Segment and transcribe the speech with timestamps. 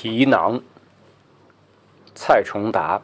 [0.00, 0.60] 皮囊，
[2.14, 3.02] 蔡崇达。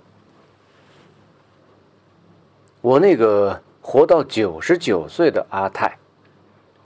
[2.80, 5.98] 我那个活到九十九岁的阿泰，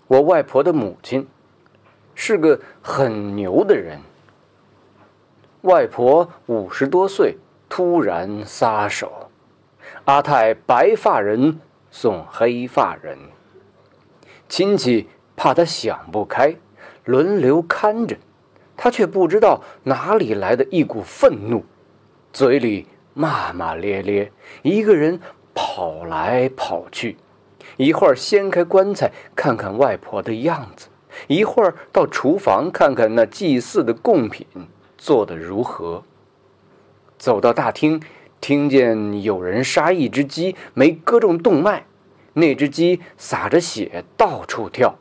[0.07, 1.29] 我外婆的母亲，
[2.15, 4.01] 是个很牛的人。
[5.61, 7.37] 外婆五十多岁
[7.69, 9.29] 突然撒手，
[10.07, 13.19] 阿泰白发人送黑发人，
[14.49, 15.07] 亲戚
[15.37, 16.57] 怕他想不开，
[17.05, 18.17] 轮流看着。
[18.79, 21.65] 他却不知道哪里来的一股愤怒，
[22.33, 24.31] 嘴里骂骂咧咧，
[24.63, 25.21] 一个人
[25.53, 27.17] 跑来跑去，
[27.77, 30.87] 一会儿掀开棺材看看外婆的样子，
[31.27, 34.47] 一会儿到厨房看看那祭祀的贡品
[34.97, 36.05] 做得如何。
[37.19, 38.01] 走到大厅，
[38.41, 41.85] 听见有人杀一只鸡，没割中动脉，
[42.35, 44.97] 那只鸡洒着血到处跳，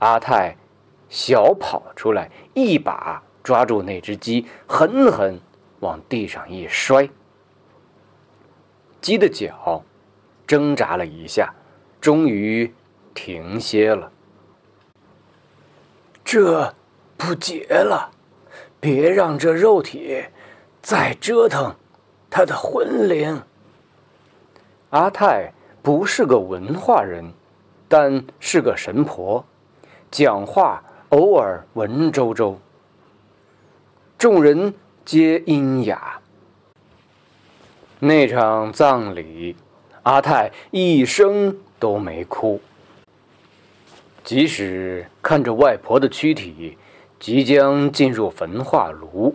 [0.00, 0.56] 阿泰。
[1.08, 5.40] 小跑出来，一把抓住那只鸡，狠狠
[5.80, 7.08] 往地上一摔。
[9.00, 9.82] 鸡的脚
[10.46, 11.54] 挣扎了一下，
[12.00, 12.74] 终于
[13.14, 14.12] 停歇了。
[16.24, 16.74] 这
[17.16, 18.10] 不结了，
[18.78, 20.24] 别让这肉体
[20.82, 21.74] 再折腾
[22.28, 23.42] 他的魂灵。
[24.90, 25.52] 阿泰
[25.82, 27.32] 不是个文化人，
[27.88, 29.42] 但是个神婆，
[30.10, 30.82] 讲话。
[31.10, 32.56] 偶尔文绉绉，
[34.18, 34.74] 众人
[35.06, 36.20] 皆阴哑。
[37.98, 39.56] 那场葬礼，
[40.02, 42.60] 阿泰一声都没哭。
[44.22, 46.76] 即使看着外婆的躯体
[47.18, 49.34] 即将进入焚化炉，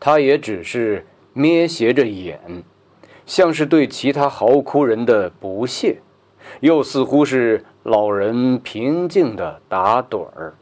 [0.00, 2.40] 他也只是眯斜着眼，
[3.26, 5.98] 像是对其他嚎哭人的不屑，
[6.60, 10.54] 又似乎是老人平静的打盹儿。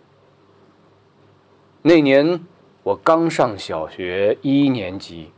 [1.86, 2.40] 那年
[2.82, 5.30] 我刚上小学一年级，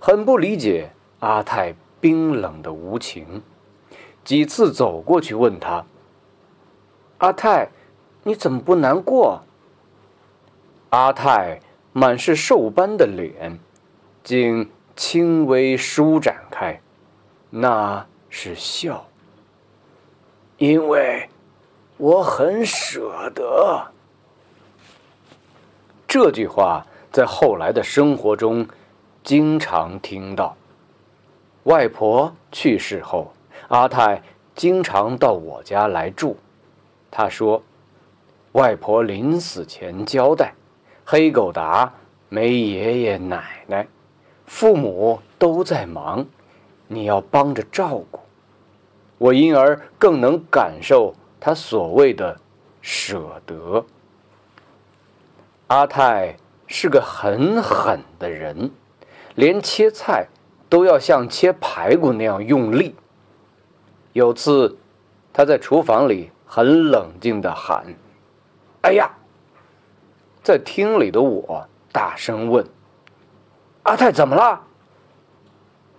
[0.00, 3.40] 很不理解阿泰冰冷的无情，
[4.24, 5.86] 几次走过去问他
[7.18, 7.68] ：“阿泰，
[8.24, 9.44] 你怎么不难过？”
[10.90, 11.60] 阿泰
[11.92, 13.60] 满是瘦斑的脸，
[14.24, 16.80] 竟轻微舒展开，
[17.50, 19.06] 那是笑，
[20.58, 21.28] 因为
[21.98, 23.93] 我很舍得。
[26.14, 28.64] 这句话在后来的生活中
[29.24, 30.56] 经常听到。
[31.64, 33.32] 外婆去世后，
[33.66, 34.22] 阿泰
[34.54, 36.36] 经常到我家来住。
[37.10, 37.60] 他说
[38.54, 40.54] ：“外婆临死前交代，
[41.04, 41.92] 黑狗达
[42.28, 43.84] 没爷爷奶奶，
[44.46, 46.24] 父母都在忙，
[46.86, 48.20] 你要帮着照顾。”
[49.18, 52.38] 我因而更能感受他所谓的
[52.80, 53.84] 舍得。
[55.74, 56.36] 阿泰
[56.68, 58.70] 是个很狠的人，
[59.34, 60.28] 连切菜
[60.68, 62.94] 都要像切排骨那样用力。
[64.12, 64.78] 有次，
[65.32, 67.84] 他在厨房里很冷静地喊
[68.82, 69.10] ：“哎呀！”
[70.44, 72.64] 在厅里的我大声问
[73.82, 74.60] ：“阿泰怎么了？”“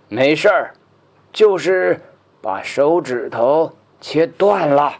[0.08, 0.72] 没事儿，
[1.34, 2.00] 就是
[2.40, 4.94] 把手指头切断了。”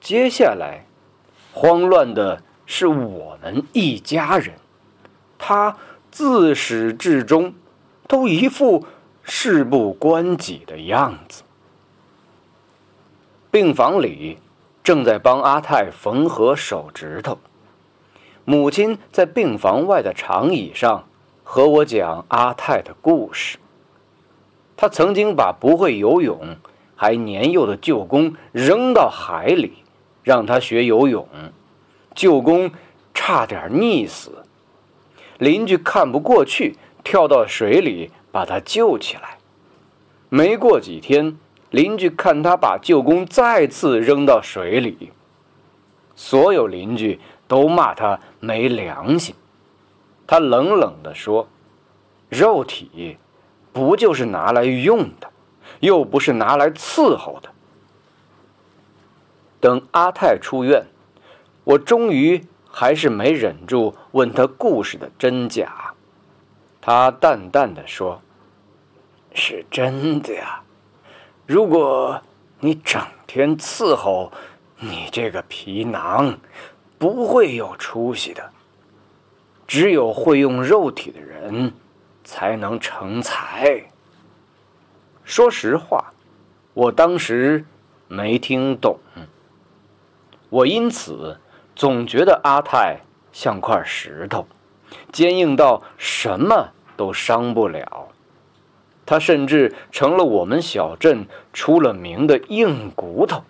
[0.00, 0.84] 接下来，
[1.52, 2.40] 慌乱的。
[2.74, 4.54] 是我们一家人，
[5.36, 5.76] 他
[6.10, 7.52] 自始至终
[8.08, 8.86] 都一副
[9.22, 11.42] 事不关己的样子。
[13.50, 14.38] 病房里
[14.82, 17.36] 正在帮阿泰缝合手指头，
[18.46, 21.04] 母亲在病房外的长椅上
[21.44, 23.58] 和我讲阿泰的故事。
[24.78, 26.56] 他曾经把不会游泳
[26.96, 29.74] 还年幼的舅公扔到海里，
[30.22, 31.28] 让他学游泳。
[32.14, 32.70] 舅公
[33.14, 34.44] 差点溺死，
[35.38, 39.38] 邻居看不过去，跳到水里把他救起来。
[40.28, 41.36] 没过几天，
[41.70, 45.12] 邻居看他把舅公再次扔到水里，
[46.14, 49.34] 所有邻居都骂他没良心。
[50.26, 51.48] 他冷冷地说
[52.30, 53.18] ：“肉体
[53.72, 55.30] 不就是拿来用的，
[55.80, 57.50] 又不是拿来伺候的。”
[59.60, 60.86] 等阿泰出院。
[61.64, 65.94] 我终于还是没忍住问他故事的真假，
[66.80, 68.20] 他淡淡的说
[69.32, 70.60] ：“是真的呀。
[71.46, 72.20] 如果
[72.58, 74.32] 你整天伺候
[74.80, 76.36] 你这个皮囊，
[76.98, 78.50] 不会有出息的。
[79.68, 81.72] 只有会用肉体的人，
[82.24, 83.84] 才能成才。”
[85.22, 86.12] 说实话，
[86.74, 87.64] 我当时
[88.08, 88.98] 没听懂，
[90.50, 91.38] 我因此。
[91.82, 93.00] 总觉得阿泰
[93.32, 94.46] 像块石头，
[95.10, 98.06] 坚硬到什么都伤不了。
[99.04, 103.42] 他甚至成了我们小镇出了名的硬骨头。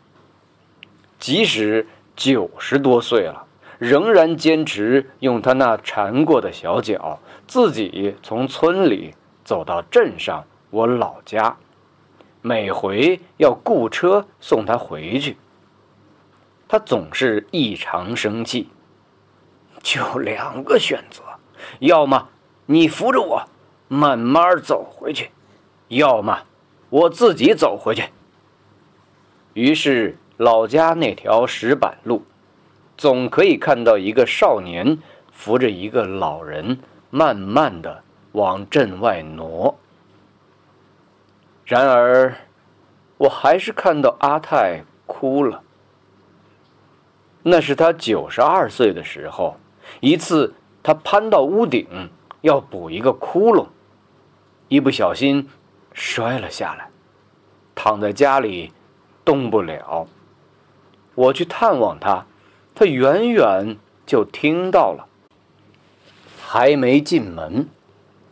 [1.18, 1.86] 即使
[2.16, 3.44] 九十多岁了，
[3.76, 9.14] 仍然坚持用他那缠过的小脚，自己从村里
[9.44, 11.58] 走到镇上我老家，
[12.40, 15.36] 每回要雇车送他回去。
[16.72, 18.70] 他总是异常生气。
[19.82, 21.22] 就两个选择，
[21.80, 22.30] 要么
[22.64, 23.42] 你扶着我
[23.88, 25.30] 慢慢走回去，
[25.88, 26.44] 要么
[26.88, 28.04] 我自己走回去。
[29.52, 32.24] 于是老家那条石板路，
[32.96, 34.96] 总可以看到一个少年
[35.30, 36.78] 扶着一个老人，
[37.10, 38.02] 慢慢的
[38.32, 39.78] 往镇外挪。
[41.66, 42.34] 然而，
[43.18, 45.62] 我还是看到阿泰哭了。
[47.44, 49.56] 那是他九十二岁的时候，
[50.00, 52.08] 一次他攀到屋顶
[52.40, 53.66] 要补一个窟窿，
[54.68, 55.48] 一不小心
[55.92, 56.88] 摔了下来，
[57.74, 58.72] 躺在家里
[59.24, 60.06] 动不了。
[61.14, 62.24] 我去探望他，
[62.74, 65.06] 他远远就听到了，
[66.40, 67.68] 还没进门，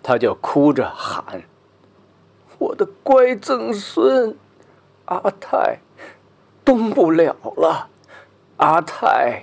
[0.03, 1.43] 他就哭着喊
[2.59, 4.37] ：“我的乖曾孙，
[5.07, 5.81] 阿泰，
[6.65, 7.89] 动不了了。”
[8.61, 9.43] 阿泰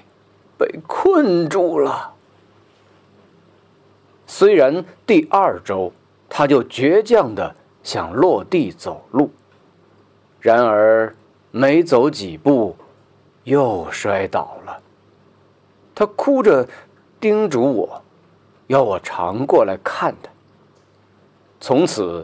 [0.59, 2.13] 被困住了。
[4.27, 5.91] 虽然第二周
[6.29, 9.31] 他就倔强的想落地走路，
[10.39, 11.15] 然而
[11.49, 12.75] 没走几步
[13.43, 14.79] 又摔倒了。
[15.95, 16.67] 他哭着
[17.19, 17.99] 叮嘱我，
[18.67, 20.29] 要我常过来看他。
[21.59, 22.23] 从此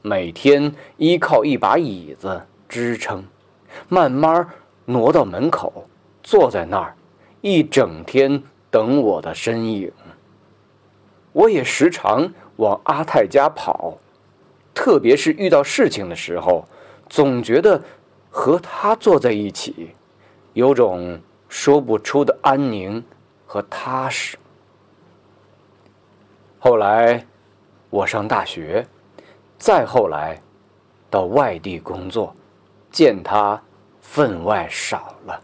[0.00, 3.22] 每天依靠一把椅子支撑，
[3.90, 4.48] 慢慢
[4.86, 5.84] 挪到门口。
[6.22, 6.94] 坐在那儿，
[7.40, 9.92] 一整天等我的身影。
[11.32, 13.96] 我也时常往阿泰家跑，
[14.74, 16.64] 特别是遇到事情的时候，
[17.08, 17.80] 总觉得
[18.28, 19.94] 和他坐在一起，
[20.52, 23.02] 有种说不出的安宁
[23.46, 24.36] 和踏实。
[26.58, 27.24] 后来
[27.88, 28.86] 我上大学，
[29.56, 30.40] 再后来
[31.08, 32.34] 到外地工作，
[32.90, 33.60] 见他
[34.00, 35.40] 分外少了。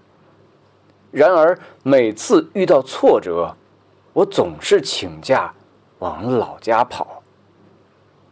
[1.16, 3.56] 然而，每次遇到挫折，
[4.12, 5.50] 我总是请假
[6.00, 7.22] 往老家跑。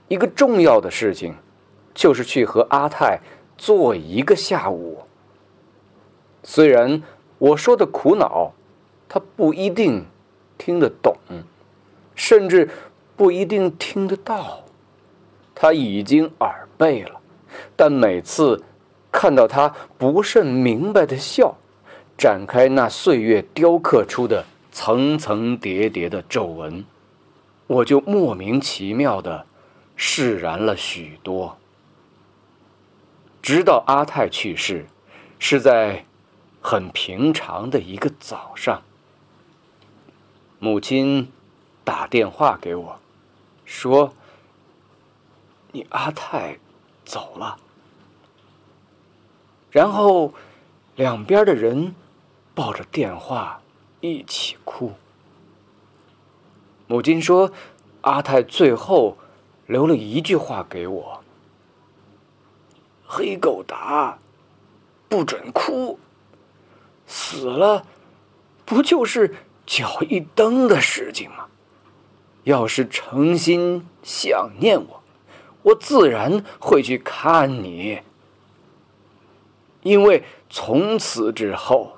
[0.06, 1.34] 一个重要的事情，
[1.94, 3.18] 就是去和阿泰
[3.56, 4.98] 坐一个下午。
[6.42, 7.02] 虽然
[7.38, 8.52] 我说的苦恼，
[9.08, 10.04] 他不一定
[10.58, 11.16] 听得懂，
[12.14, 12.68] 甚至
[13.16, 14.62] 不一定听得到。
[15.54, 17.18] 他已经耳背了，
[17.74, 18.62] 但每次
[19.10, 21.56] 看到他不甚明白的笑。
[22.16, 26.84] 展开那岁月雕刻出的层层叠叠的皱纹，
[27.66, 29.46] 我就莫名其妙的
[29.96, 31.58] 释然了许多。
[33.42, 34.86] 直到阿泰去世，
[35.38, 36.06] 是在
[36.62, 38.82] 很平常的一个早上，
[40.58, 41.30] 母亲
[41.82, 42.98] 打电话给我，
[43.66, 44.14] 说
[45.72, 46.58] ：“你阿泰
[47.04, 47.58] 走了。”
[49.70, 50.32] 然后
[50.96, 51.94] 两边的人。
[52.54, 53.60] 抱着电话
[54.00, 54.92] 一起哭。
[56.86, 57.50] 母亲说
[58.02, 59.16] ：“阿泰最后
[59.66, 61.24] 留了一句话给我
[63.04, 64.18] ：‘黑狗达，
[65.08, 65.98] 不准哭，
[67.06, 67.84] 死了
[68.64, 69.34] 不就是
[69.66, 71.46] 脚一蹬的事情吗？
[72.44, 75.02] 要是诚心想念我，
[75.62, 78.02] 我自然会去看你，
[79.82, 81.96] 因为从此之后。’”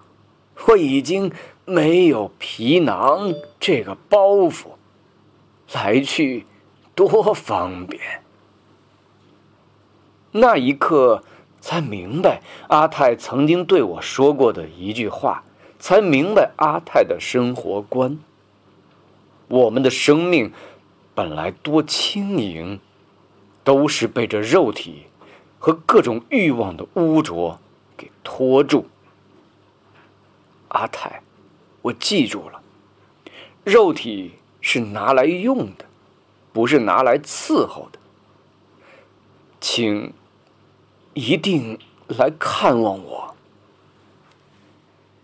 [0.67, 1.31] 我已经
[1.65, 4.69] 没有皮囊这个包袱，
[5.73, 6.47] 来去
[6.95, 8.01] 多方便。
[10.33, 11.23] 那一刻
[11.61, 15.45] 才明白阿泰曾经对我说过的一句话，
[15.79, 18.19] 才明白阿泰的生活观。
[19.49, 20.53] 我们的生命
[21.15, 22.81] 本来多轻盈，
[23.63, 25.07] 都是被这肉体
[25.59, 27.59] 和各种欲望的污浊
[27.97, 28.87] 给拖住。
[30.76, 31.23] 阿泰，
[31.80, 32.61] 我记住了，
[33.64, 35.87] 肉体是拿来用的，
[36.52, 37.99] 不是拿来伺候的。
[39.61, 40.12] 请
[41.14, 41.78] 一定
[42.09, 43.36] 来看望我。